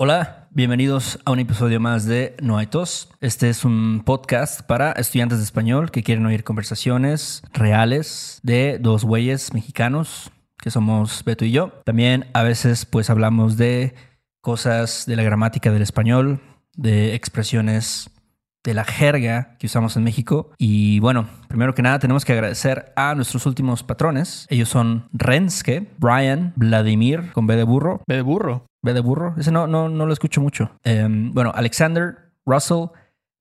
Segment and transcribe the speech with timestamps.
[0.00, 3.08] Hola, bienvenidos a un episodio más de No hay tos.
[3.20, 9.02] Este es un podcast para estudiantes de español que quieren oír conversaciones reales de dos
[9.02, 11.72] güeyes mexicanos que somos Beto y yo.
[11.84, 13.96] También a veces pues hablamos de
[14.40, 16.40] cosas de la gramática del español,
[16.76, 18.08] de expresiones
[18.62, 20.52] de la jerga que usamos en México.
[20.58, 24.46] Y bueno, primero que nada tenemos que agradecer a nuestros últimos patrones.
[24.48, 28.00] Ellos son Renske, Brian, Vladimir, con B de burro.
[28.06, 28.67] B de burro.
[28.82, 29.34] B de burro.
[29.38, 30.70] Ese no, no, no lo escucho mucho.
[30.84, 32.86] Em, bueno, Alexander, Russell,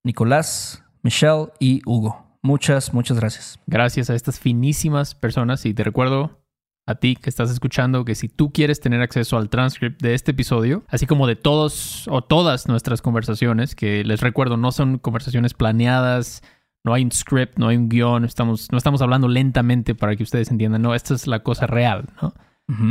[0.03, 2.37] Nicolás, Michelle y Hugo.
[2.41, 3.59] Muchas, muchas gracias.
[3.67, 5.65] Gracias a estas finísimas personas.
[5.65, 6.39] Y te recuerdo
[6.87, 10.31] a ti que estás escuchando que si tú quieres tener acceso al transcript de este
[10.31, 15.53] episodio, así como de todos o todas nuestras conversaciones, que les recuerdo no son conversaciones
[15.53, 16.41] planeadas,
[16.85, 20.23] no hay un script, no hay un guion, estamos, no estamos hablando lentamente para que
[20.23, 22.33] ustedes entiendan, no, esta es la cosa real, ¿no?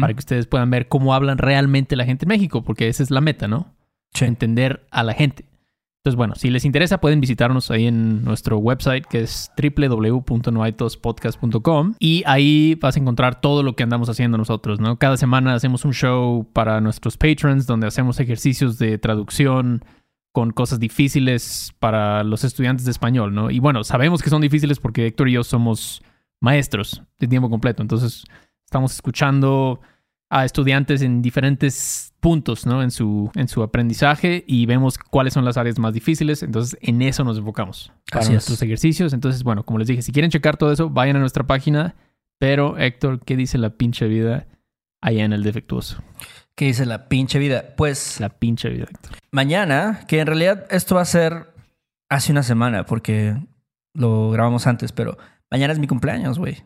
[0.01, 3.11] Para que ustedes puedan ver cómo hablan realmente la gente en México, porque esa es
[3.11, 3.75] la meta, ¿no?
[4.19, 5.45] Entender a la gente.
[6.07, 12.23] Entonces, bueno, si les interesa, pueden visitarnos ahí en nuestro website que es www.noaitospodcast.com y
[12.27, 15.01] ahí vas a encontrar todo lo que andamos haciendo nosotros, ¿no?
[15.01, 19.85] Cada semana hacemos un show para nuestros patrons donde hacemos ejercicios de traducción
[20.31, 23.51] con cosas difíciles para los estudiantes de español, ¿no?
[23.51, 26.05] Y bueno, sabemos que son difíciles porque Héctor y yo somos
[26.41, 28.23] maestros de tiempo completo, entonces
[28.67, 29.81] estamos escuchando
[30.29, 32.83] a estudiantes en diferentes puntos ¿no?
[32.83, 36.43] en, su, en su aprendizaje y vemos cuáles son las áreas más difíciles.
[36.43, 39.13] Entonces, en eso nos enfocamos para nuestros ejercicios.
[39.13, 41.95] Entonces, bueno, como les dije, si quieren checar todo eso, vayan a nuestra página.
[42.39, 44.47] Pero, Héctor, ¿qué dice la pinche vida
[45.01, 46.03] allá en el defectuoso?
[46.57, 47.75] ¿Qué dice la pinche vida?
[47.77, 48.19] Pues.
[48.19, 49.13] La pinche vida, Héctor.
[49.31, 51.55] Mañana, que en realidad esto va a ser
[52.09, 53.37] hace una semana porque
[53.95, 55.17] lo grabamos antes, pero
[55.51, 56.65] mañana es mi cumpleaños, güey.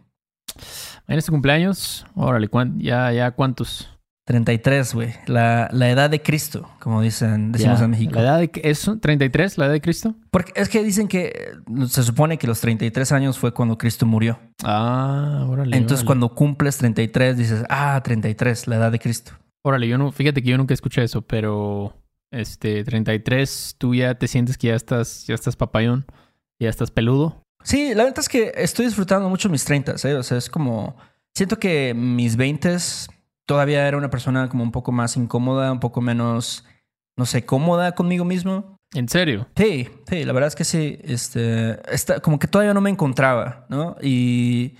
[1.08, 2.48] En este cumpleaños, órale,
[2.78, 3.88] ya, ya, ¿cuántos?
[4.30, 5.12] 33, güey.
[5.26, 8.12] La, la, edad de Cristo, como dicen, decimos en México.
[8.14, 10.14] ¿La edad de es 33, la edad de Cristo?
[10.30, 11.50] Porque es que dicen que
[11.88, 14.38] se supone que los 33 años fue cuando Cristo murió.
[14.62, 15.76] Ah, órale.
[15.76, 19.32] Entonces cuando cumples 33 dices, ah, 33, la edad de Cristo.
[19.62, 21.96] Órale, yo no, fíjate que yo nunca escuché eso, pero
[22.30, 26.06] este 33, tú ya te sientes que ya estás, ya estás papayón,
[26.60, 27.42] ya estás peludo.
[27.62, 30.14] Sí, la verdad es que estoy disfrutando mucho mis 30, ¿eh?
[30.14, 30.96] O sea, es como.
[31.34, 32.76] Siento que mis 20
[33.46, 36.64] todavía era una persona como un poco más incómoda, un poco menos,
[37.16, 38.76] no sé, cómoda conmigo mismo.
[38.94, 39.46] ¿En serio?
[39.56, 40.98] Sí, sí, la verdad es que sí.
[41.02, 43.96] Este, está, como que todavía no me encontraba, ¿no?
[44.02, 44.76] Y.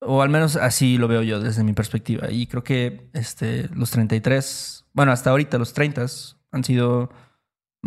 [0.00, 2.30] O al menos así lo veo yo desde mi perspectiva.
[2.30, 6.06] Y creo que este, los 33, bueno, hasta ahorita los 30
[6.52, 7.10] han sido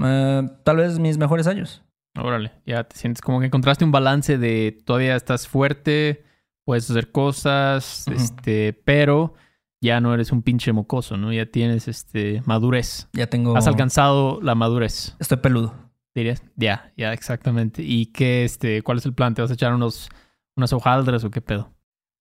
[0.04, 1.84] eh, tal vez mis mejores años.
[2.24, 6.24] Órale, ya te sientes como que encontraste un balance de todavía estás fuerte,
[6.66, 9.34] puedes hacer cosas, este, pero
[9.82, 11.32] ya no eres un pinche mocoso, ¿no?
[11.32, 13.08] Ya tienes este madurez.
[13.14, 13.56] Ya tengo.
[13.56, 15.16] Has alcanzado la madurez.
[15.20, 15.74] Estoy peludo.
[16.14, 17.84] Dirías, ya, ya, exactamente.
[17.84, 19.36] ¿Y qué, este, cuál es el plan?
[19.36, 20.10] ¿Te vas a echar unos,
[20.58, 21.72] unas hojaldras o qué pedo?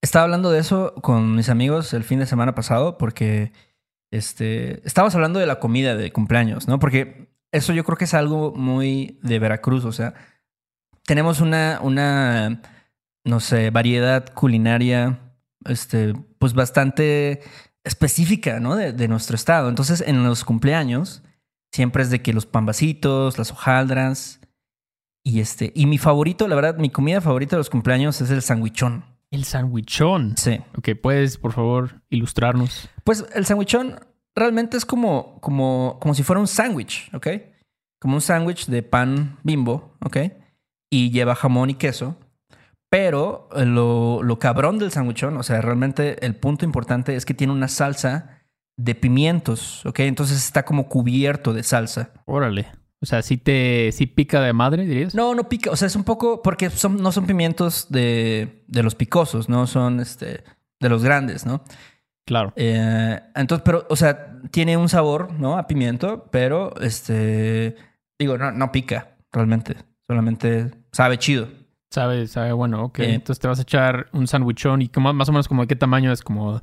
[0.01, 3.51] Estaba hablando de eso con mis amigos el fin de semana pasado porque
[4.11, 6.79] este, estábamos hablando de la comida de cumpleaños, ¿no?
[6.79, 10.13] Porque eso yo creo que es algo muy de Veracruz, o sea,
[11.05, 12.61] tenemos una, una
[13.23, 15.19] no sé, variedad culinaria,
[15.65, 17.41] este, pues bastante
[17.83, 18.75] específica, ¿no?
[18.75, 19.69] De, nuestro estado.
[19.69, 21.23] Entonces, en los cumpleaños,
[21.71, 24.39] siempre es de que los pambacitos, las hojaldras,
[25.23, 28.41] y este, y mi favorito, la verdad, mi comida favorita de los cumpleaños es el
[28.41, 29.05] sandwichón.
[29.31, 30.35] El sandwichón.
[30.37, 30.59] Sí.
[30.77, 32.89] Ok, puedes, por favor, ilustrarnos.
[33.03, 33.99] Pues el sandwichón
[34.39, 37.27] realmente es como, como, como si fuera un sándwich, ¿ok?
[37.99, 40.17] Como un sándwich de pan bimbo, ¿ok?
[40.89, 42.17] Y lleva jamón y queso.
[42.89, 47.53] Pero lo, lo cabrón del sándwichón, o sea, realmente el punto importante es que tiene
[47.53, 48.39] una salsa
[48.77, 49.99] de pimientos, ¿ok?
[49.99, 52.13] Entonces está como cubierto de salsa.
[52.25, 52.71] Órale.
[53.01, 55.13] O sea, ¿sí te sí pica de madre, dirías?
[55.13, 55.71] No, no pica.
[55.71, 56.41] O sea, es un poco...
[56.41, 59.67] Porque son, no son pimientos de, de los picosos, ¿no?
[59.67, 60.43] Son este,
[60.79, 61.63] de los grandes, ¿no?
[62.29, 62.53] Claro.
[62.55, 65.57] Eh, entonces, pero, o sea, tiene un sabor, ¿no?
[65.57, 67.75] A pimiento, pero, este,
[68.19, 69.77] digo, no, no pica realmente.
[70.07, 71.47] Solamente sabe chido.
[71.89, 72.99] Sabe, sabe bueno, ok.
[72.99, 75.67] Eh, entonces te vas a echar un sandwichón y como, más o menos como de
[75.69, 76.61] qué tamaño es como...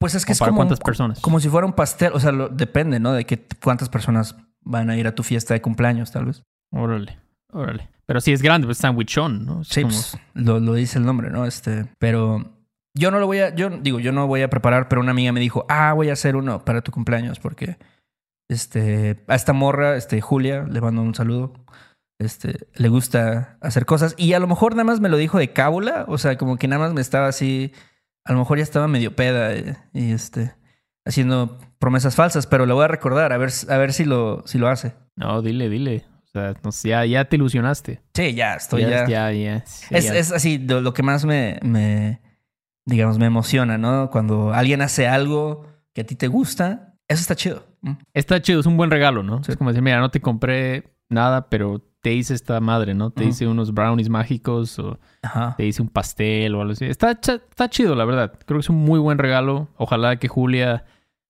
[0.00, 0.60] Pues es que es para como...
[0.60, 1.20] cuántas personas.
[1.20, 3.12] Como si fuera un pastel, o sea, depende, ¿no?
[3.12, 6.42] De qué, cuántas personas van a ir a tu fiesta de cumpleaños, tal vez.
[6.72, 7.18] Órale,
[7.52, 7.90] órale.
[8.06, 9.64] Pero sí es grande, pues sandwichón, ¿no?
[9.64, 11.44] sí, pues, lo, lo dice el nombre, ¿no?
[11.44, 12.53] Este, pero
[12.94, 15.32] yo no lo voy a, yo digo, yo no voy a preparar, pero una amiga
[15.32, 17.76] me dijo, ah, voy a hacer uno para tu cumpleaños porque,
[18.48, 21.52] este, a esta morra, este, Julia, le mando un saludo,
[22.20, 25.52] este, le gusta hacer cosas y a lo mejor nada más me lo dijo de
[25.52, 27.72] cábula, o sea, como que nada más me estaba así,
[28.24, 29.52] a lo mejor ya estaba medio peda
[29.92, 30.54] y, este,
[31.04, 34.58] haciendo promesas falsas, pero le voy a recordar, a ver, a ver si lo, si
[34.58, 34.94] lo hace.
[35.16, 36.04] No, dile, dile.
[36.22, 38.00] O sea, no ya, ya te ilusionaste.
[38.14, 39.06] Sí, ya, estoy ya.
[39.06, 39.64] Ya, ya.
[39.66, 42.20] sí, es, es así, lo, lo que más me, me,
[42.86, 44.10] digamos, me emociona, ¿no?
[44.10, 47.66] Cuando alguien hace algo que a ti te gusta, eso está chido.
[48.12, 49.42] Está chido, es un buen regalo, ¿no?
[49.44, 49.52] Sí.
[49.52, 53.10] Es como decir, mira, no te compré nada, pero te hice esta madre, ¿no?
[53.10, 55.54] Te hice unos brownies mágicos o Ajá.
[55.56, 56.84] te hice un pastel o algo así.
[56.84, 57.18] Está,
[57.70, 58.32] chido, la verdad.
[58.44, 59.68] Creo que es un muy buen regalo.
[59.76, 60.84] Ojalá que Julia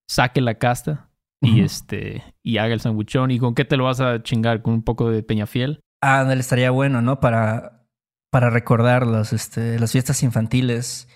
[0.08, 1.10] saque la casta
[1.40, 3.30] y este y haga el sandwichón.
[3.30, 4.62] ¿Y con qué te lo vas a chingar?
[4.62, 5.80] ¿Con un poco de peñafiel?
[6.00, 7.20] Ah, ándale, estaría bueno, ¿no?
[7.20, 7.86] Para,
[8.30, 11.08] para recordar los, este, las fiestas infantiles.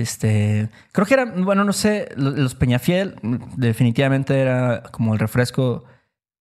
[0.00, 3.16] Este, creo que era, bueno, no sé, lo- los Peñafiel
[3.56, 5.84] definitivamente era como el refresco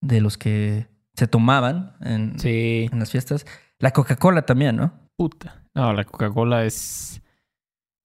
[0.02, 2.88] de los que se tomaban en, Sí.
[2.92, 3.46] en las fiestas.
[3.80, 4.94] La Coca-Cola también, ¿no?
[5.18, 5.64] Puta.
[5.76, 7.22] No, la Coca-Cola es...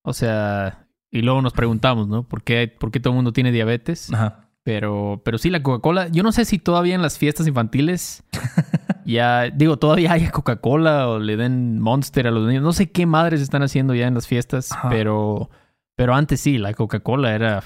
[0.03, 0.81] O sea...
[1.11, 2.23] Y luego nos preguntamos, ¿no?
[2.27, 4.11] ¿Por qué, por qué todo el mundo tiene diabetes?
[4.13, 4.49] Ajá.
[4.63, 6.09] Pero, pero sí, la Coca-Cola.
[6.09, 8.23] Yo no sé si todavía en las fiestas infantiles
[9.05, 12.63] ya, digo, todavía haya Coca-Cola o le den Monster a los niños.
[12.63, 14.89] No sé qué madres están haciendo ya en las fiestas, Ajá.
[14.89, 15.49] pero,
[15.95, 17.63] pero antes sí, la Coca-Cola era.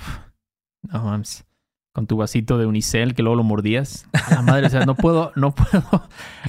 [0.83, 1.45] No mames.
[1.91, 4.07] Con tu vasito de Unicel que luego lo mordías.
[4.13, 5.83] A La madre, o sea, no puedo, no puedo,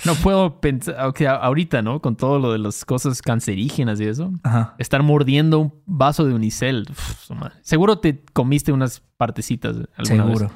[0.05, 1.07] no puedo pensar.
[1.07, 2.01] O sea, ahorita, ¿no?
[2.01, 4.33] Con todo lo de las cosas cancerígenas y eso.
[4.43, 4.75] Ajá.
[4.79, 6.87] Estar mordiendo un vaso de Unicel.
[6.91, 7.31] uf.
[7.63, 10.39] Seguro te comiste unas partecitas alguna vez.
[10.39, 10.51] Seguro.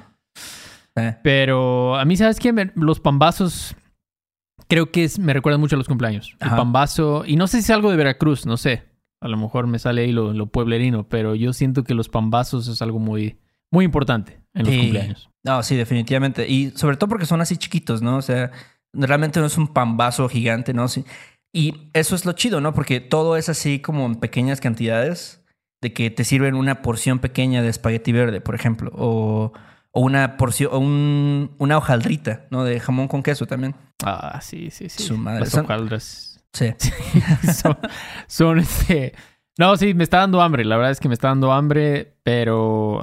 [0.97, 2.71] Eh, Pero a mí, ¿sabes qué?
[2.77, 3.75] Los pambazos
[4.69, 6.37] creo que es- me recuerdan mucho a los cumpleaños.
[6.41, 8.83] El pambazo, y no sé si es algo de Veracruz, no sé.
[9.21, 12.69] A lo mejor me sale ahí lo, lo pueblerino, pero yo siento que los pambazos
[12.69, 13.39] es algo muy,
[13.73, 14.81] muy importante en los Sí.
[14.81, 15.31] cumpleaños.
[15.45, 16.49] No, sí, definitivamente.
[16.49, 18.17] Y sobre todo porque son así chiquitos, ¿no?
[18.19, 18.51] O sea,
[18.93, 20.89] realmente no es un pambazo gigante, ¿no?
[20.89, 21.05] Sí.
[21.53, 22.75] Y eso es lo chido, ¿no?
[22.75, 25.41] Porque todo es así como en pequeñas cantidades,
[25.81, 29.53] de que te sirven una porción pequeña de espagueti verde, por ejemplo, o,
[29.95, 32.65] o una porción, o un, una hojaldrita, ¿no?
[32.65, 33.75] De jamón con queso también.
[34.05, 35.03] Ah, sí, sí, sí.
[35.05, 35.41] Su madre.
[35.41, 36.67] Las hojaldras Sí.
[37.53, 37.77] son,
[38.29, 39.13] son, este...
[39.59, 40.65] No, sí, me está dando hambre.
[40.65, 43.01] La verdad es que me está dando hambre, pero,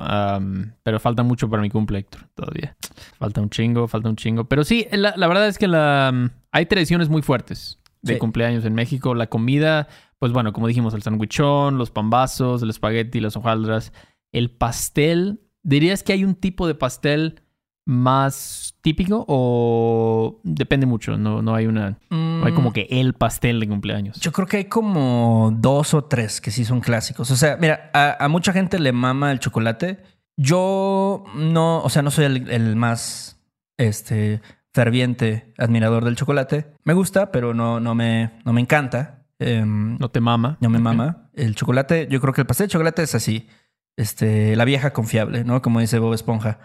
[0.84, 2.76] pero falta mucho para mi cumple, Héctor, todavía.
[3.18, 4.46] Falta un chingo, falta un chingo.
[4.46, 8.20] Pero sí, la, la verdad es que la, hay tradiciones muy fuertes de Sí.
[8.20, 9.16] cumpleaños en México.
[9.16, 9.88] La comida,
[10.20, 13.94] pues bueno, como dijimos, el sandwichón, los pambazos, el espagueti, las hojaldras.
[14.34, 17.42] El pastel, ¿dirías que hay un tipo de pastel
[17.86, 21.18] más típico o depende mucho?
[21.18, 21.98] No, no hay una...
[22.10, 24.18] No hay como que el pastel de cumpleaños.
[24.18, 24.22] Mm.
[24.22, 27.30] Yo creo que hay como dos o tres que sí son clásicos.
[27.32, 30.00] O sea, mira, a, a mucha gente le mama el chocolate.
[30.38, 33.40] Yo no, o sea, no soy el, el más
[33.78, 34.42] este,
[34.74, 36.74] ferviente admirador del chocolate.
[36.84, 39.26] Me gusta, pero no, no, me, no me encanta.
[39.40, 40.58] Em, No te mama.
[40.62, 41.30] no me mama.
[41.34, 43.48] El chocolate, yo creo que el pastel de chocolate es así.
[43.98, 45.62] Este, la vieja confiable, ¿no?
[45.62, 46.60] Como dice Bob Esponja.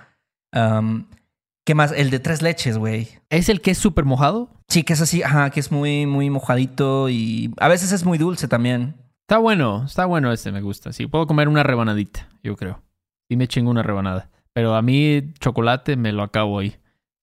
[1.66, 1.90] ¿Qué más?
[1.90, 3.08] El de tres leches, güey.
[3.28, 4.50] ¿Es el que es súper mojado?
[4.68, 8.18] Sí, que es así, ajá, que es muy, muy mojadito y a veces es muy
[8.18, 8.94] dulce también.
[9.22, 10.92] Está bueno, está bueno este, me gusta.
[10.92, 12.84] Sí, puedo comer una rebanadita, yo creo.
[13.28, 14.30] Y me chingo una rebanada.
[14.52, 16.76] Pero a mí chocolate me lo acabo ahí.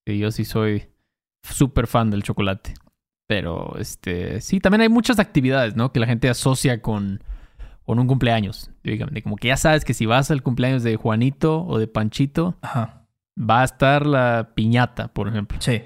[0.05, 0.89] Y yo sí soy
[1.41, 2.73] súper fan del chocolate.
[3.27, 5.93] Pero este, sí, también hay muchas actividades, ¿no?
[5.93, 7.23] Que la gente asocia con,
[7.85, 8.71] con un cumpleaños.
[8.83, 12.57] Dígame, como que ya sabes que si vas al cumpleaños de Juanito o de Panchito,
[12.61, 13.05] Ajá.
[13.39, 15.57] va a estar la piñata, por ejemplo.
[15.61, 15.81] Sí.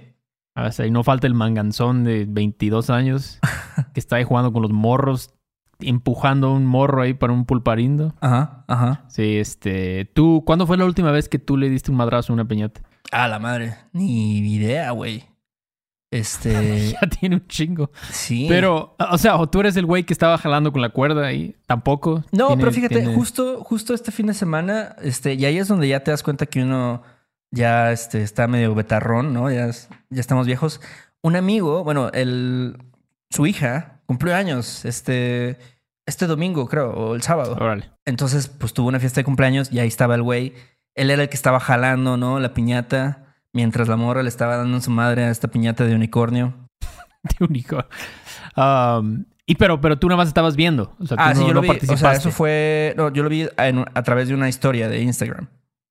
[0.55, 3.39] O y no falta el manganzón de 22 años
[3.93, 5.35] que está ahí jugando con los morros,
[5.79, 8.15] empujando un morro ahí para un pulparindo.
[8.21, 9.05] Ajá, ajá.
[9.07, 10.05] Sí, este.
[10.05, 12.81] ¿Tú, cuándo fue la última vez que tú le diste un madrazo a una piñata?
[13.11, 13.75] Ah, la madre.
[13.93, 15.25] Ni idea, güey.
[16.11, 16.91] Este.
[17.01, 17.91] ya tiene un chingo.
[18.11, 18.45] sí.
[18.49, 21.55] Pero, o sea, o tú eres el güey que estaba jalando con la cuerda y
[21.65, 22.23] tampoco.
[22.31, 25.67] No, Tiene- pero fíjate, tiene- justo, justo este fin de semana, este, y ahí es
[25.67, 27.03] donde ya te das cuenta que uno
[27.51, 29.51] ya este, está medio betarrón, ¿no?
[29.51, 30.79] Ya, es- ya estamos viejos.
[31.21, 32.77] Un amigo, bueno, el,
[33.29, 35.57] su hija cumplió años este,
[36.05, 37.55] este domingo, creo, o el sábado.
[37.59, 37.91] Órale.
[38.05, 40.53] Entonces, pues tuvo una fiesta de cumpleaños y ahí estaba el güey.
[40.95, 42.39] Él era el que estaba jalando, ¿no?
[42.39, 43.26] La piñata,
[43.57, 46.53] mientras la morra le estaba dando en su madre a esta piñata de unicornio.
[47.39, 47.77] De un hijo.
[48.55, 50.95] Um, y pero, pero tú nada más estabas viendo.
[50.99, 51.69] O sea, tú Ah, no, sí, yo no lo vi.
[51.89, 52.93] O sea, eso fue.
[52.95, 55.47] No, yo lo vi en- a través de una historia de Instagram.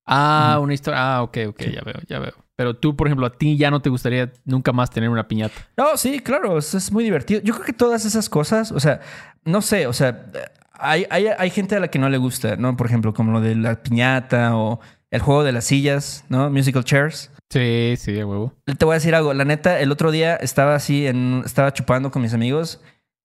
[0.07, 1.17] Ah, una historia.
[1.17, 2.33] Ah, ok, ok, ya veo, ya veo.
[2.55, 5.55] Pero tú, por ejemplo, a ti ya no te gustaría nunca más tener una piñata.
[5.77, 7.41] No, sí, claro, es, es muy divertido.
[7.43, 9.01] Yo creo que todas esas cosas, o sea,
[9.45, 10.27] no sé, o sea,
[10.73, 12.77] hay, hay, hay gente a la que no le gusta, ¿no?
[12.77, 14.81] Por ejemplo, como lo de la piñata o
[15.11, 16.49] el juego de las sillas, ¿no?
[16.51, 17.31] Musical chairs.
[17.51, 18.53] Sí, sí, de huevo.
[18.79, 22.11] Te voy a decir algo, la neta, el otro día estaba así, en, estaba chupando
[22.11, 22.81] con mis amigos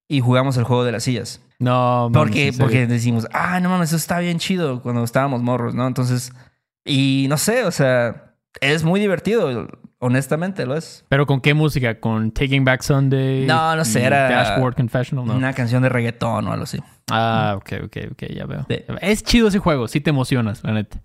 [0.08, 1.42] y jugamos el juego de las sillas.
[1.60, 5.74] No, mames, Porque, porque decimos, ah, no mames, eso está bien chido cuando estábamos morros,
[5.76, 5.88] ¿no?
[5.88, 6.32] Entonces,
[6.86, 9.68] Y no sé, o sea, es muy divertido,
[10.00, 11.06] honestamente lo es.
[11.10, 12.00] ¿Pero con qué música?
[12.00, 13.46] ¿Con Taking Back Sunday?
[13.46, 15.36] No, no sé, era- Dashboard Confessional, no.
[15.36, 16.80] Una canción de reggaetón o algo así.
[17.12, 18.66] Ah, ok, ok, ok, ya veo.
[18.68, 18.78] Sí.
[19.02, 21.02] Es chido ese juego, sí te emocionas, la neta.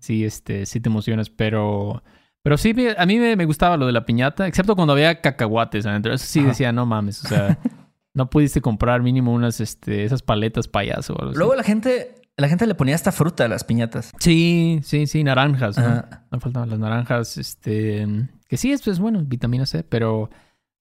[0.00, 2.02] Sí, este, sí te emocionas, pero...
[2.44, 5.86] Pero sí, a mí me, me gustaba lo de la piñata, excepto cuando había cacahuates
[5.86, 6.12] adentro.
[6.12, 6.48] Eso sí Ajá.
[6.48, 7.58] decía, no mames, o sea,
[8.14, 11.38] no pudiste comprar mínimo unas, este, esas paletas payaso o algo así.
[11.38, 14.12] Luego la gente, la gente le ponía hasta fruta a las piñatas.
[14.18, 16.04] Sí, sí, sí, naranjas, ¿no?
[16.30, 18.06] No faltaban las naranjas, este,
[18.46, 20.28] que sí, esto es bueno, vitamina C, pero,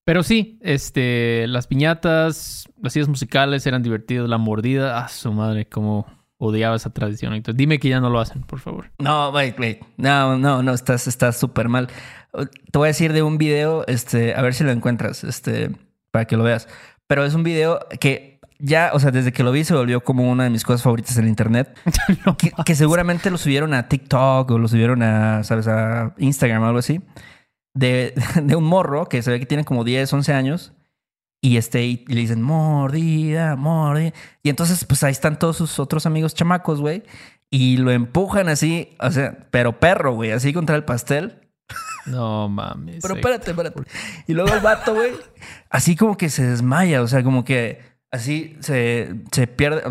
[0.04, 5.70] pero sí, este, las piñatas, las ideas musicales eran divertidas, la mordida, ah, su madre,
[5.70, 6.08] cómo
[6.46, 7.34] odiaba esa tradición.
[7.34, 8.92] Entonces, dime que ya no lo hacen, por favor.
[9.00, 9.80] No, wait, wait.
[9.98, 11.88] No, no, no, estás estás súper mal.
[12.72, 15.72] Te voy a decir de un video, este, a ver si lo encuentras, este,
[16.12, 16.68] para que lo veas.
[17.08, 20.30] Pero es un video que ya, o sea, desde que lo vi se volvió como
[20.30, 21.78] una de mis cosas favoritas en internet.
[22.26, 25.68] No Que, que seguramente lo subieron a TikTok o lo subieron a, ¿sabes?
[25.68, 27.02] A Instagram o algo así.
[27.74, 30.74] De, de un morro que se ve que tiene como 10, 11 años.
[31.46, 34.14] Y, este, y le dicen, mordida, mordida.
[34.44, 37.04] Y entonces, pues ahí están todos sus otros amigos chamacos, güey.
[37.50, 41.42] Y lo empujan así, o sea, pero perro, güey, así contra el pastel.
[42.06, 43.00] No mames.
[43.02, 43.18] Pero eh.
[43.18, 43.82] espérate, espérate.
[44.26, 45.12] Y luego el vato, güey,
[45.70, 49.84] así como que se desmaya, o sea, como que así se, se pierde.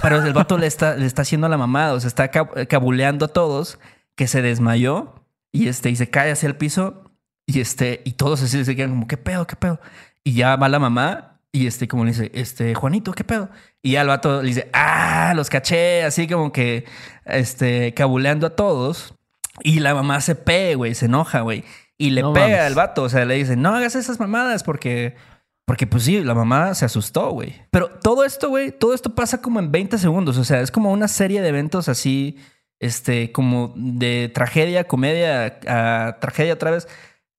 [0.00, 3.24] Pero el vato le está, le está haciendo la mamada, o sea, está cab- cabuleando
[3.24, 3.80] a todos
[4.14, 7.10] que se desmayó y, este, y se cae hacia el piso
[7.46, 9.80] y, este, y todos así se quedan como, ¿qué pedo, qué pedo?
[10.28, 13.48] Y ya va la mamá y este, como le dice, este, Juanito, ¿qué pedo?
[13.80, 16.84] Y ya el vato le dice, ah, los caché, así como que,
[17.24, 19.14] este, cabuleando a todos.
[19.62, 21.64] Y la mamá se pega, güey, se enoja, güey.
[21.96, 25.16] Y le No pega al vato, o sea, le dice, no hagas esas mamadas porque...
[25.64, 27.62] Porque pues sí, la mamá se asustó, güey.
[27.70, 30.36] Pero todo esto, güey, todo esto pasa como en 20 segundos.
[30.36, 32.36] O sea, es como una serie de eventos así,
[32.80, 36.86] este, como de tragedia, comedia, a tragedia otra vez.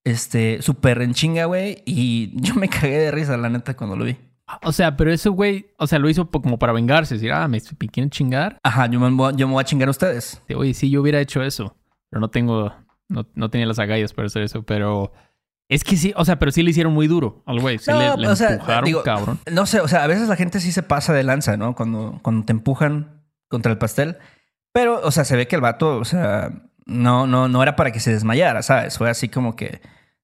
[0.03, 1.83] Este, súper en chinga, güey.
[1.85, 4.17] Y yo me cagué de risa, la neta, cuando lo vi.
[4.63, 7.61] O sea, pero ese güey, o sea, lo hizo como para vengarse, decir, ah, me,
[7.61, 8.57] quieren chingar.
[8.63, 10.41] Ajá, yo me, voy a- yo me voy a chingar a ustedes.
[10.47, 11.75] De, Oye, sí, yo hubiera hecho eso,
[12.09, 12.73] pero no tengo,
[13.07, 15.13] no, no tenía las agallas para hacer eso, pero
[15.67, 17.99] es que sí, o sea, pero sí le hicieron muy duro al güey, sí No,
[17.99, 19.39] le, le o sea, empujaron, digo, cabrón.
[19.51, 21.75] No sé, o sea, a veces la gente sí se pasa de lanza, ¿no?
[21.75, 24.17] Cuando, cuando te empujan contra el pastel.
[24.71, 27.91] Pero, o sea, se ve que el vato, o sea, no, no, no era para
[27.91, 28.98] que se desmayara, ¿sabes?
[28.98, 29.81] Fue así como que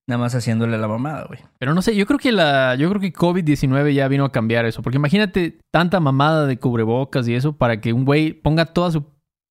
[0.08, 1.40] nada más haciéndole la mamada, güey.
[1.58, 4.64] Pero no sé, yo creo que la, yo creo que COVID-19 ya vino a cambiar
[4.66, 8.90] eso, porque imagínate tanta mamada de cubrebocas y eso para que un güey ponga toda
[8.90, 9.04] su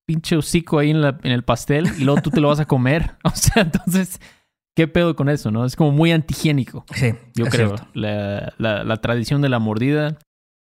[0.06, 2.66] pinche hocico ahí en, la, en el pastel y luego tú te lo vas a
[2.66, 3.16] comer.
[3.24, 4.20] O sea, entonces,
[4.76, 5.64] ¿qué pedo con eso, no?
[5.64, 6.84] Es como muy antihigiénico.
[6.94, 7.74] Sí, Yo es creo.
[7.94, 10.16] la- la tradición de la mordida.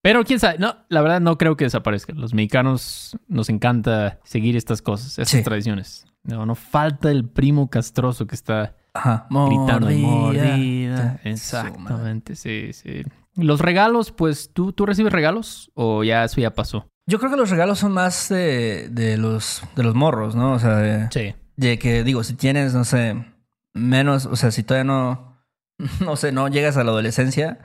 [0.02, 2.12] Pero quién sabe, no, la verdad no creo que desaparezca.
[2.14, 5.42] Los mexicanos nos encanta seguir estas cosas, estas Sí.
[5.42, 6.06] tradiciones.
[6.24, 9.26] No, no falta el primo castroso que está Ajá.
[9.30, 11.20] gritando Mordida.
[11.24, 13.02] Exactamente, sí, sí.
[13.34, 16.88] Los regalos, pues, ¿tú, ¿tú recibes regalos o ya eso ya pasó?
[17.06, 20.52] Yo creo que los regalos son más de, de los, de los morros, ¿no?
[20.52, 21.34] O sea, de, Sí.
[21.56, 23.24] de que, digo, si tienes, no sé,
[23.72, 25.38] menos, o sea, si todavía no,
[26.04, 27.58] no sé, no llegas a la adolescencia,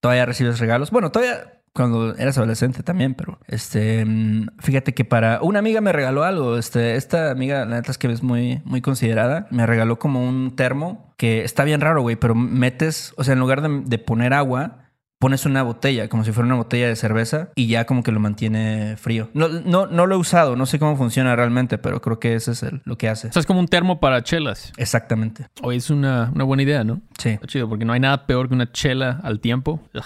[0.00, 0.90] todavía recibes regalos.
[0.90, 5.92] Bueno, todavía cuando eras adolescente también, pero este, mm, fíjate que para una amiga me
[5.92, 6.58] regaló algo.
[6.58, 10.54] Este, esta amiga, la neta es que es muy, muy considerada, me regaló como un
[10.56, 14.34] termo que está bien raro, güey, pero metes, o sea, en lugar de, de poner
[14.34, 14.84] agua,
[15.20, 18.20] pones una botella, como si fuera una botella de cerveza, y ya como que lo
[18.20, 19.30] mantiene frío.
[19.34, 22.52] No, no, no lo he usado, no sé cómo funciona realmente, pero creo que ese
[22.52, 23.26] es el- lo que hace.
[23.26, 24.72] O sea, es como un termo para chelas.
[24.76, 25.46] Exactamente.
[25.60, 27.00] Hoy es una, una buena idea, ¿no?
[27.18, 27.30] Sí.
[27.30, 29.80] Está chido, porque no hay nada peor que una chela al tiempo.
[29.92, 30.04] Ugh,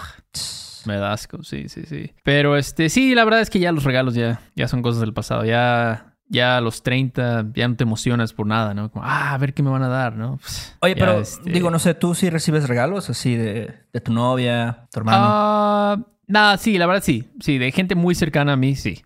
[0.86, 2.12] me da asco, sí, sí, sí.
[2.24, 5.12] Pero este, sí, la verdad es que ya los regalos ya, ya son cosas del
[5.12, 5.44] pasado.
[5.44, 8.90] Ya, ya a los 30 ya no te emocionas por nada, ¿no?
[8.90, 10.38] Como, ah, a ver qué me van a dar, ¿no?
[10.38, 14.12] Pues, Oye, pero este- digo, no sé, ¿tú sí recibes regalos así de, de tu
[14.12, 15.26] novia, tu hermano?
[15.30, 15.96] Ah,
[16.26, 17.30] nada, sí, la verdad sí.
[17.40, 19.02] Sí, de gente muy cercana a mí, sí.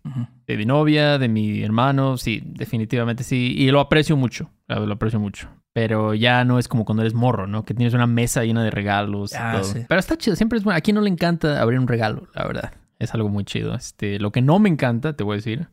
[0.47, 3.55] De mi novia, de mi hermano, sí, definitivamente sí.
[3.59, 5.49] Y lo aprecio mucho, lo aprecio mucho.
[5.77, 7.67] Pero ya no es como cuando eres morro, ¿no?
[7.67, 9.65] Que tienes una mesa llena de regalos y Ah, todo.
[9.65, 9.81] sí.
[9.87, 10.79] Pero está chido, siempre es bueno.
[10.79, 12.73] A quién no le encanta abrir un regalo, la verdad.
[12.99, 13.75] Es algo muy chido.
[13.75, 15.69] Este, lo que no me encanta, te voy a decir,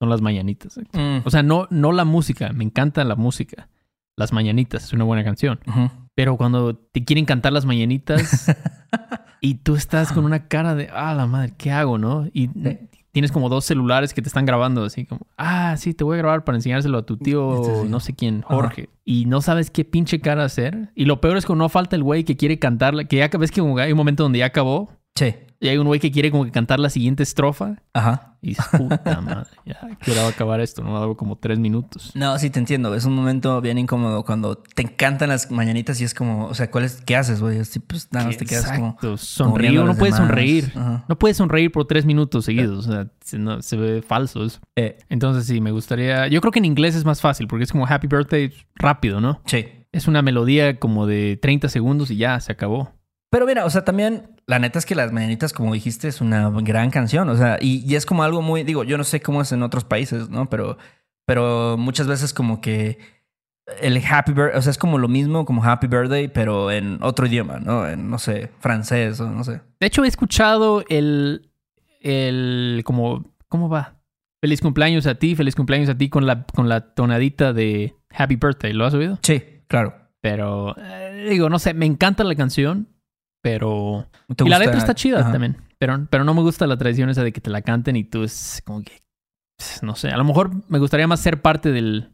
[0.00, 0.78] son las mañanitas.
[0.94, 1.18] Mm.
[1.26, 3.68] O sea, no, no la música, me encanta la música.
[4.16, 5.60] Las mañanitas es una buena canción.
[6.14, 8.46] Pero cuando te quieren cantar las mañanitas
[9.42, 12.26] y tú estás con una cara de, ah, la madre, ¿qué hago, no?
[12.32, 12.48] Y.
[13.12, 16.18] tienes como dos celulares que te están grabando, así como, ah, sí, te voy a
[16.18, 17.88] grabar para enseñárselo a tu tío, Este sí.
[17.88, 18.88] no sé quién, Jorge.
[19.04, 20.90] Y no sabes qué pinche cara hacer.
[20.94, 23.50] Y lo peor es que no falta el güey que quiere cantarla, que ya ves
[23.50, 25.34] que hay un momento donde ya acabó Sí.
[25.62, 27.76] Y hay un güey que quiere como que cantar la siguiente estrofa.
[27.94, 28.36] Ajá.
[28.42, 30.96] Y dices, puta madre, ya, quiero acabar esto, ¿no?
[30.96, 32.10] Hago como tres minutos.
[32.16, 32.92] No, sí te entiendo.
[32.96, 36.68] Es un momento bien incómodo cuando te encantan las mañanitas y es como, o sea,
[36.72, 37.60] ¿cuál es, ¿qué haces, güey?
[37.60, 38.86] Así, pues nada más te quedas como.
[38.88, 39.74] Exacto, como sonreír.
[39.84, 40.28] No puedes demás.
[40.28, 40.72] sonreír.
[40.74, 41.04] Ajá.
[41.08, 42.88] No puedes sonreír por tres minutos seguidos.
[42.88, 44.58] O sea, se, no- se ve falso eso.
[44.74, 46.26] Eh, Entonces sí, me gustaría...
[46.26, 49.40] Yo creo que en inglés es más fácil porque es como Happy Birthday rápido, ¿no?
[49.46, 49.66] sí.
[49.92, 52.92] Es una melodía como de 30 segundos y ya, se acabó.
[53.30, 56.50] Pero mira, o sea, también la neta es que Las Mañanitas, como dijiste, es una
[56.62, 57.28] gran canción.
[57.28, 59.62] O sea, y, y es como algo muy, digo, yo no sé cómo es en
[59.62, 60.48] otros países, ¿no?
[60.50, 60.78] Pero,
[61.26, 62.98] pero muchas veces como que
[63.80, 67.26] el Happy Birthday, o sea, es como lo mismo como Happy Birthday, pero en otro
[67.26, 67.88] idioma, ¿no?
[67.88, 69.60] En, no sé, francés o no sé.
[69.80, 71.50] De hecho, he escuchado el...
[72.00, 73.24] el como...
[73.48, 73.96] ¿Cómo va?
[74.40, 78.36] Feliz cumpleaños a ti, feliz cumpleaños a ti con la, con la tonadita de Happy
[78.36, 78.72] Birthday.
[78.72, 79.18] ¿Lo has oído?
[79.22, 79.94] Sí, claro.
[80.22, 82.88] Pero, eh, digo, no sé, me encanta la canción,
[83.42, 84.06] pero...
[84.34, 85.32] ¿Te Y la letra está chida Ajá.
[85.32, 85.58] también.
[85.78, 88.22] Pero, pero no me gusta la tradición esa de que te la canten y tú
[88.22, 89.02] es como que.
[89.82, 90.08] No sé.
[90.10, 92.12] A lo mejor me gustaría más ser parte del,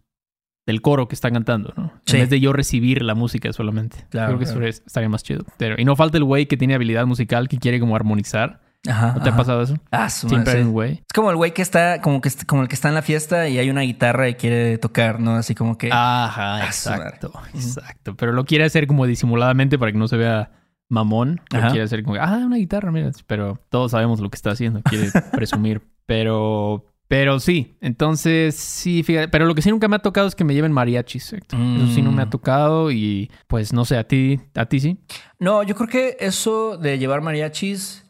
[0.67, 1.93] del coro que está cantando, ¿no?
[2.07, 2.17] Sí.
[2.17, 4.07] En vez de yo recibir la música solamente.
[4.11, 4.61] Claro, Creo que claro.
[4.67, 5.45] eso es- estaría más chido.
[5.59, 8.61] Pero, y no falta el güey que tiene habilidad musical que quiere como armonizar.
[8.89, 9.13] Ajá.
[9.17, 9.75] ¿No te ha pasado eso?
[9.91, 10.67] Ah, su Siempre madre, hay sí.
[10.69, 10.93] un güey.
[10.93, 13.49] Es como el güey que está, como que como el que está en la fiesta
[13.49, 15.35] y hay una guitarra y quiere tocar, ¿no?
[15.35, 15.89] Así como que.
[15.93, 17.33] Ajá, Ah, exacto.
[17.55, 18.15] Exacto.
[18.17, 20.53] Pero lo quiere hacer como disimuladamente para que no se vea
[20.89, 21.41] mamón.
[21.53, 21.69] Lo Ajá.
[21.69, 23.11] quiere hacer como, ah, una guitarra, mira.
[23.27, 24.83] Pero todos sabemos lo que está haciendo.
[24.83, 25.83] Quiere presumir.
[26.07, 27.77] Pero, pero sí.
[27.81, 29.29] Entonces, sí, fíjate.
[29.29, 31.33] Pero lo que sí nunca me ha tocado es que me lleven mariachis.
[31.35, 31.47] Eso
[31.95, 32.31] sí no me ha Mm.
[32.31, 34.99] tocado y pues no sé, a ti, a ti sí.
[35.39, 38.05] No, yo creo que eso de llevar mariachis,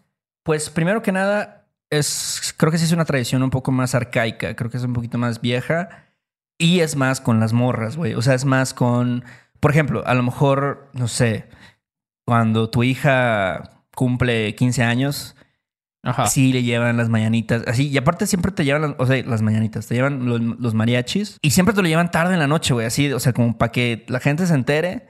[0.44, 4.54] pues primero que nada, es, creo que sí es una tradición un poco más arcaica,
[4.56, 5.88] creo que es un poquito más vieja
[6.58, 8.14] y es más con las morras, güey.
[8.14, 9.25] O sea, es más con,
[9.61, 11.47] por ejemplo, a lo mejor, no sé,
[12.28, 15.35] cuando tu hija cumple 15 años,
[16.02, 16.26] Ajá.
[16.26, 19.40] sí le llevan las mañanitas, así, y aparte siempre te llevan, las- o sea, las
[19.40, 22.75] mañanitas, te llevan los, los mariachis y siempre te lo llevan tarde en la noche,
[22.75, 25.06] güey, así, o sea, como para que la gente se entere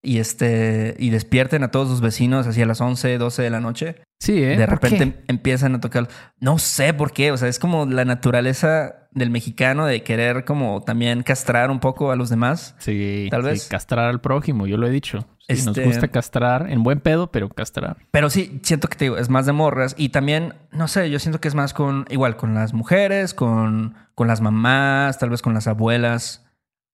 [0.00, 3.58] y este y despierten a todos sus vecinos así a las 11, 12 de la
[3.60, 3.96] noche.
[4.20, 4.56] Sí, ¿eh?
[4.56, 5.02] De ¿Por repente qué?
[5.02, 6.08] em- empiezan a tocar.
[6.38, 10.82] No sé por qué, o sea, es como la naturaleza del mexicano de querer como
[10.84, 12.76] también castrar un poco a los demás.
[12.78, 13.68] Sí, Tal sí, vez.
[13.68, 15.26] castrar al prójimo, yo lo he dicho.
[15.58, 17.96] Sí, Nos Este- gusta castrar, en buen pedo, pero castrar.
[18.10, 19.94] Pero sí, siento que te digo, es más de morras.
[19.98, 23.94] Y también, no sé, yo siento que es más con, igual, con las mujeres, con,
[24.14, 26.44] con las mamás, tal vez con las abuelas.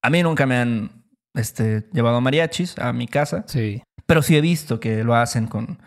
[0.02, 0.90] A mí nunca me han
[1.34, 3.82] este, llevado mariachis a mi casa, Sí.
[4.06, 5.78] pero sí he visto que lo hacen con,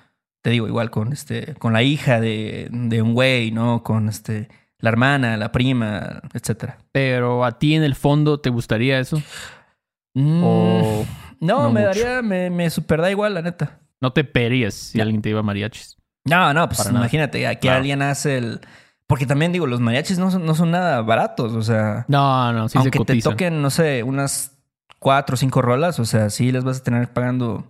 [0.43, 3.81] te digo, igual con, este, con la hija de, de un güey, ¿no?
[3.83, 4.47] Con este,
[4.79, 6.77] la hermana, la prima, etcétera.
[6.91, 9.21] Pero a ti en el fondo te gustaría eso?
[10.15, 11.05] Mm, ¿O
[11.39, 11.99] no, no me mucho?
[11.99, 13.79] daría, me, me super da igual, la neta.
[14.01, 15.03] no te perías si No.
[15.03, 15.97] alguien te lleva mariachis?
[16.25, 17.05] No, no, pues Para nada.
[17.05, 17.77] imagínate, aquí Claro.
[17.77, 18.59] alguien hace el.
[19.07, 21.53] Porque también digo, los mariachis no son, no son nada baratos.
[21.53, 24.55] O sea, No, no, sí se aunque te toquen, no sé, unas
[24.99, 27.65] cuatro o cinco rolas, o sea, sí les vas a tener pagando,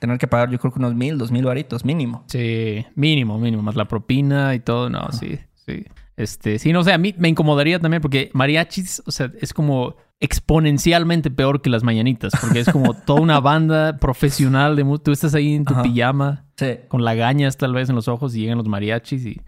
[0.00, 2.24] tener que pagar, yo creo que unos mil, dos mil varitos mínimo.
[2.26, 5.84] Sí, mínimo, mínimo, más la propina y todo, no, sí, sí.
[6.16, 9.96] Este, sí, no sé, a mí me incomodaría también porque mariachis, o sea, es como
[10.20, 15.34] exponencialmente peor que las mañanitas, porque es como toda una banda profesional de tú estás
[15.34, 15.82] ahí en tu Ajá.
[15.82, 16.78] pijama Sí.
[16.88, 19.40] con lagañas tal vez en los ojos y llegan los mariachis y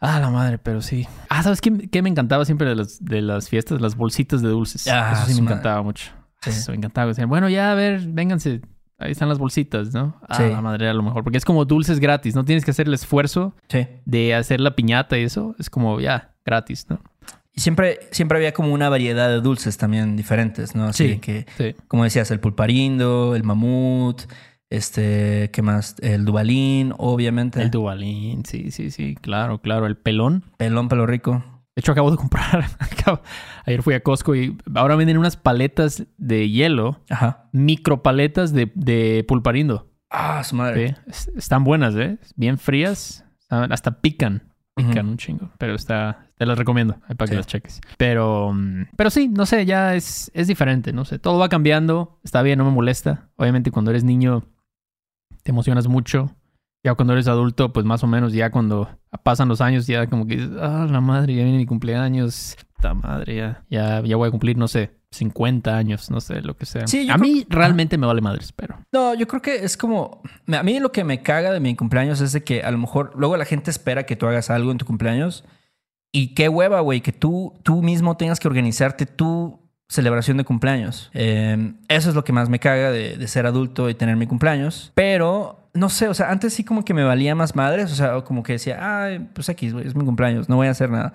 [0.00, 1.06] ah, la madre, pero sí.
[1.28, 3.80] Ah, ¿sabes qué, qué me encantaba siempre de las de las fiestas?
[3.80, 4.86] Las bolsitas de dulces.
[4.88, 5.54] Ah, Eso sí me madre.
[5.54, 6.10] encantaba mucho.
[6.42, 6.50] Sí.
[6.50, 7.08] Eso me encantaba.
[7.08, 8.60] Decían, bueno, ya a ver, vénganse.
[9.00, 10.14] Ahí están las bolsitas, ¿no?
[10.28, 10.42] Ah, Sí.
[10.44, 11.24] la madre a lo mejor.
[11.24, 12.34] Porque es como dulces gratis.
[12.34, 13.86] No tienes que hacer el esfuerzo Sí.
[14.04, 15.56] de hacer la piñata y eso.
[15.58, 17.00] Es como ya, gratis, ¿no?
[17.52, 20.84] Y siempre, siempre había como una variedad de dulces también diferentes, ¿no?
[20.84, 21.18] Así Sí.
[21.18, 21.74] que, Sí.
[21.88, 24.22] como decías, el pulparindo, el mamut,
[24.68, 25.96] este, ¿qué más?
[26.00, 27.60] El dubalín, obviamente.
[27.60, 29.16] El dubalín, sí, sí, sí.
[29.20, 29.86] Claro, claro.
[29.86, 30.44] El pelón.
[30.58, 31.42] pelón, pelo rico.
[31.76, 32.66] De hecho, acabo de comprar.
[33.66, 37.00] Ayer fui a Costco y ahora venden unas paletas de hielo.
[37.08, 37.48] Ajá.
[37.52, 39.88] Micropaletas de, de pulparindo.
[40.10, 40.96] Ah, su madre.
[41.12, 42.18] Sí, están buenas, ¿eh?
[42.36, 43.24] Bien frías.
[43.48, 44.52] Hasta pican.
[44.74, 45.50] Pican un chingo.
[45.58, 46.26] Pero está...
[46.36, 46.98] Te las recomiendo.
[47.00, 47.36] Para que Sí.
[47.36, 47.80] las cheques.
[47.98, 48.52] Pero...
[48.52, 49.66] mm, Pero sí, no sé.
[49.66, 50.92] Ya es, es diferente.
[50.92, 51.18] No sé.
[51.18, 52.18] Todo va cambiando.
[52.24, 53.28] Está bien, no me molesta.
[53.36, 54.44] Obviamente cuando eres niño
[55.42, 56.34] te emocionas mucho.
[56.82, 58.88] Ya cuando eres adulto, pues más o menos ya cuando
[59.22, 62.56] pasan los años, ya como que dices, ah, la madre, ya viene mi cumpleaños.
[62.74, 66.56] Puta madre, ya, ya, ya voy a cumplir, no sé, 50 años, no sé, lo
[66.56, 66.86] que sea.
[66.86, 68.78] Sí, a mí realmente me vale madres, pero...
[68.92, 70.22] No, yo creo que es como.
[70.46, 73.12] A mí lo que me caga de mi cumpleaños es de que a lo mejor
[73.14, 75.44] luego la gente espera que tú hagas algo en tu cumpleaños.
[76.12, 81.10] Y qué hueva, güey, que tú, tú mismo tengas que organizarte tu celebración de cumpleaños.
[81.12, 84.26] Eh, eso es lo que más me caga de, de ser adulto y tener mi
[84.26, 84.92] cumpleaños.
[84.94, 88.22] Pero no sé, o sea, antes sí como que me valía más madres, o sea,
[88.22, 91.14] como que decía, ay, pues aquí es mi cumpleaños, no voy a hacer nada.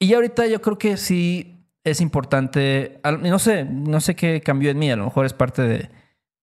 [0.00, 4.78] Y ahorita yo creo que sí es importante, no sé, no sé qué cambió en
[4.78, 5.90] mí, a lo mejor es parte de,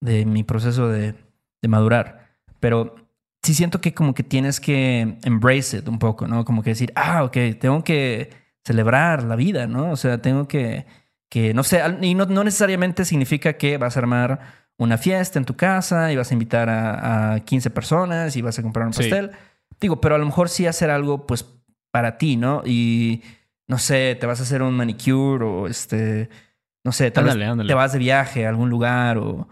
[0.02, 1.16] de mi proceso de,
[1.62, 2.96] de madurar, pero
[3.44, 6.46] sí siento que como que tienes que embrace it un poco, ¿no?
[6.46, 8.30] Como que decir, ah, ok, tengo que
[8.66, 9.92] celebrar la vida, ¿no?
[9.92, 10.86] O sea, tengo que,
[11.30, 15.46] que no sé, y no, no necesariamente significa que vas a armar una fiesta en
[15.46, 18.94] tu casa y vas a invitar a, a 15 personas y vas a comprar un
[18.94, 19.32] pastel.
[19.80, 21.46] Digo, pero a lo mejor sí hacer algo, pues,
[21.92, 22.62] para ti, ¿no?
[22.66, 23.22] Y,
[23.68, 26.30] no sé, te vas a hacer un manicure o este,
[26.84, 29.48] no sé, tal vez te vas de viaje a algún lugar o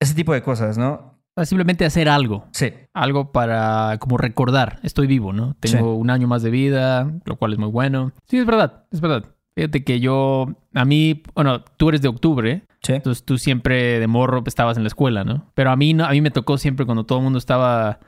[0.00, 1.16] ese tipo de cosas, ¿no?
[1.44, 2.46] Simplemente hacer algo.
[2.52, 2.72] Sí.
[2.94, 5.54] Algo para como recordar, estoy vivo, ¿no?
[5.60, 8.12] Tengo un año más de vida, lo cual es muy bueno.
[8.24, 9.24] Sí, es verdad, es verdad.
[9.56, 12.92] Fíjate que yo, a mí, bueno, tú eres de octubre, sí.
[12.92, 15.50] entonces tú siempre de morro estabas en la escuela, ¿no?
[15.54, 18.00] Pero a mí, no, a mí me tocó siempre cuando todo el mundo estaba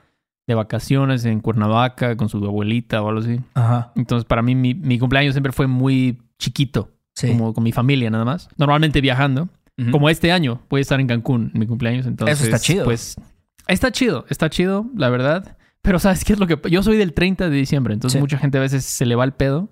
[0.47, 3.41] de vacaciones en Cuernavaca con su abuelita o algo así.
[3.55, 3.93] Ajá.
[3.97, 7.29] Entonces para mí mi, cumpleaños siempre fue muy chiquito, sí.
[7.29, 8.49] como con mi familia nada más.
[8.57, 9.49] Normalmente viajando.
[9.93, 12.41] Como este año voy a estar en Cancún en mi cumpleaños, entonces...
[12.41, 12.85] Eso está chido.
[12.85, 13.17] Pues
[13.69, 15.57] está chido, está chido, la verdad.
[15.83, 16.59] Pero ¿sabes qué es lo que...?
[16.69, 19.33] Yo soy del 30 de diciembre, entonces mucha gente a veces se le va el
[19.33, 19.69] pedo.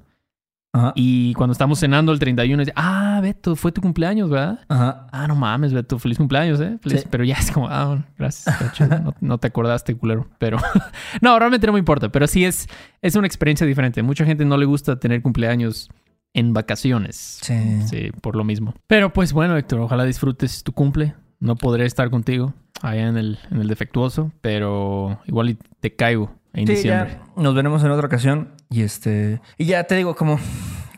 [0.76, 0.92] Ajá.
[0.94, 4.60] Y cuando estamos cenando el 31, dice, ah, Beto, fue tu cumpleaños, ¿verdad?
[4.68, 5.06] Ajá.
[5.10, 6.78] Ah, no mames, Beto, feliz cumpleaños, ¿eh?
[6.82, 7.06] Feliz.
[7.10, 8.54] Pero ya es como, ah, gracias.
[9.02, 10.28] no, no, te acordaste, culero.
[10.38, 10.58] Pero
[11.22, 12.10] no, realmente no me importa.
[12.10, 12.68] Pero sí es,
[13.00, 14.02] es una experiencia diferente.
[14.02, 15.88] Mucha gente no le gusta tener cumpleaños
[16.34, 17.38] en vacaciones.
[17.40, 17.82] Sí.
[17.86, 18.74] Sí, por lo mismo.
[18.86, 21.14] Pero pues bueno, Héctor, ojalá disfrutes tu cumple.
[21.40, 26.64] No podré estar contigo allá en el, en el defectuoso, pero igual te caigo en
[26.64, 27.18] diciembre.
[27.36, 28.54] nos veremos en otra ocasión.
[28.70, 29.40] Y este.
[29.58, 30.40] Y ya te digo, como.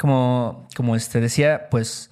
[0.01, 0.66] Como.
[0.77, 2.11] Como este decía, pues.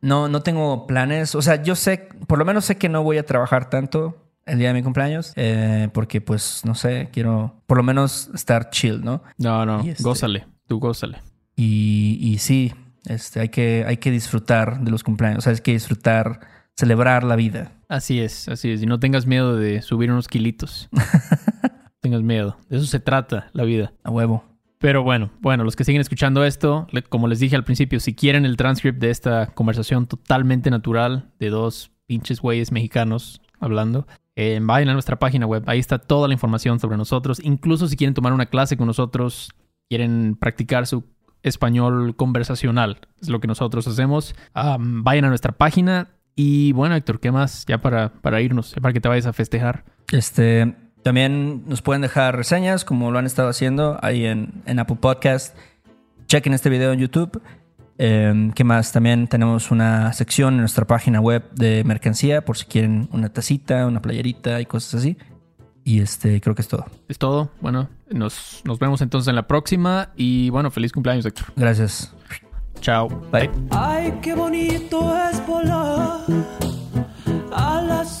[0.00, 1.34] No, no tengo planes.
[1.34, 4.58] O sea, yo sé, por lo menos sé que no voy a trabajar tanto el
[4.58, 5.32] día de mi cumpleaños.
[5.36, 9.22] Eh, porque, pues, no sé, quiero por lo menos estar chill, ¿no?
[9.36, 10.46] No, no, este, gózale.
[10.66, 11.18] Tú gózale.
[11.56, 12.72] Y, y sí,
[13.06, 15.38] este, hay, que, hay que disfrutar de los cumpleaños.
[15.38, 16.40] O sea, hay que disfrutar,
[16.76, 17.72] celebrar la vida.
[17.88, 18.82] Así es, así es.
[18.82, 20.88] Y no tengas miedo de subir unos kilitos.
[22.00, 22.56] tengas miedo.
[22.68, 23.92] De eso se trata la vida.
[24.04, 24.44] A huevo.
[24.78, 28.44] Pero bueno, bueno, los que siguen escuchando esto, como les dije al principio, si quieren
[28.44, 34.06] el transcript de esta conversación totalmente natural de dos pinches güeyes mexicanos hablando,
[34.36, 35.64] eh, vayan a nuestra página web.
[35.66, 37.40] Ahí está toda la información sobre nosotros.
[37.42, 39.50] Incluso si quieren tomar una clase con nosotros,
[39.88, 41.04] quieren practicar su
[41.42, 42.98] español conversacional.
[43.20, 44.36] Es lo que nosotros hacemos.
[44.54, 46.10] vayan a nuestra página.
[46.36, 47.66] Y bueno, Héctor, ¿qué más?
[47.66, 49.84] Ya para, para irnos, para que te vayas a festejar.
[50.12, 50.76] Este,
[51.08, 55.56] también nos pueden dejar reseñas, como lo han estado haciendo ahí en, en Apple Podcast.
[56.26, 57.40] Chequen este video en YouTube.
[57.96, 58.92] Em, ¿Qué más?
[58.92, 63.86] También tenemos una sección en nuestra página web de mercancía, por si quieren una tacita,
[63.86, 65.16] una playerita y cosas así.
[65.82, 66.84] Y este, creo que es todo.
[67.08, 67.52] Es todo.
[67.62, 70.10] Bueno, nos, nos vemos entonces en la próxima.
[70.14, 71.46] Y bueno, feliz cumpleaños, Héctor.
[71.56, 72.14] Gracias.
[72.82, 73.08] Chao.
[73.32, 73.48] Bye.
[73.70, 76.20] Ay, qué bonito es volar
[77.50, 78.20] a las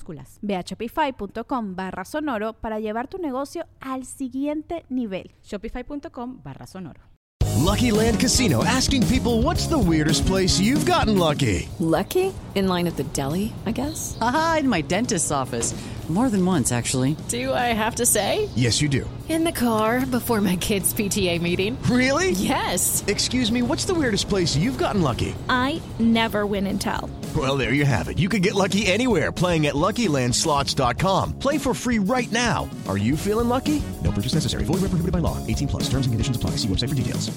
[0.00, 0.38] minúsculas.
[0.42, 5.30] Ve a shopify.com barra sonoro para llevar tu negocio al siguiente nivel.
[5.42, 7.00] Shopify.com barra sonoro.
[7.58, 11.68] Lucky Land Casino asking people what's the weirdest place you've gotten lucky?
[11.78, 12.32] Lucky?
[12.54, 14.16] In line at the deli, I guess?
[14.20, 15.74] Aha, in my dentist's office.
[16.08, 17.14] More than once, actually.
[17.28, 18.48] Do I have to say?
[18.56, 19.08] Yes, you do.
[19.28, 21.78] In the car before my kids' PTA meeting.
[21.82, 22.32] Really?
[22.32, 23.04] Yes.
[23.06, 25.36] Excuse me, what's the weirdest place you've gotten lucky?
[25.48, 27.08] I never win and tell.
[27.36, 28.18] Well, there you have it.
[28.18, 31.38] You can get lucky anywhere playing at LuckyLandSlots.com.
[31.38, 32.68] Play for free right now.
[32.88, 33.80] Are you feeling lucky?
[34.02, 34.64] No purchase necessary.
[34.64, 35.36] Void where prohibited by law.
[35.46, 35.84] 18 plus.
[35.84, 36.56] Terms and conditions apply.
[36.56, 37.30] See website for details.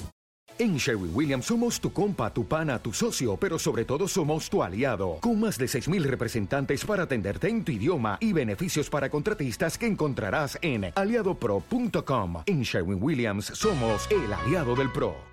[0.59, 4.61] En Sherwin Williams somos tu compa, tu pana, tu socio, pero sobre todo somos tu
[4.61, 9.79] aliado, con más de 6.000 representantes para atenderte en tu idioma y beneficios para contratistas
[9.79, 12.43] que encontrarás en aliadopro.com.
[12.45, 15.32] En Sherwin Williams somos el aliado del PRO.